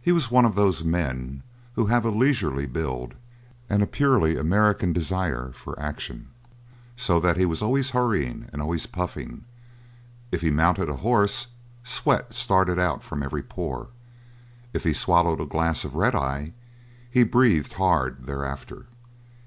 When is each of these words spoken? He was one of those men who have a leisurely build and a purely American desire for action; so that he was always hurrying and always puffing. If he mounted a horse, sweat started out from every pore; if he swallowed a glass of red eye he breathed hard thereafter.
He 0.00 0.12
was 0.12 0.30
one 0.30 0.46
of 0.46 0.54
those 0.54 0.82
men 0.82 1.42
who 1.74 1.84
have 1.88 2.06
a 2.06 2.10
leisurely 2.10 2.64
build 2.66 3.12
and 3.68 3.82
a 3.82 3.86
purely 3.86 4.34
American 4.38 4.94
desire 4.94 5.50
for 5.52 5.78
action; 5.78 6.28
so 6.96 7.20
that 7.20 7.36
he 7.36 7.44
was 7.44 7.60
always 7.60 7.90
hurrying 7.90 8.48
and 8.50 8.62
always 8.62 8.86
puffing. 8.86 9.44
If 10.32 10.40
he 10.40 10.50
mounted 10.50 10.88
a 10.88 10.96
horse, 11.04 11.48
sweat 11.84 12.32
started 12.32 12.78
out 12.78 13.02
from 13.04 13.22
every 13.22 13.42
pore; 13.42 13.88
if 14.72 14.84
he 14.84 14.94
swallowed 14.94 15.38
a 15.38 15.44
glass 15.44 15.84
of 15.84 15.94
red 15.96 16.14
eye 16.14 16.54
he 17.10 17.22
breathed 17.22 17.74
hard 17.74 18.24
thereafter. 18.24 18.86